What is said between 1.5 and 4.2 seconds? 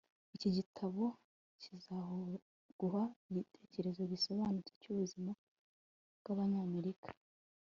kizaguha igitekerezo